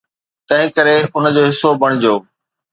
[0.47, 2.15] تنهنڪري ان جو حصو بڻجو.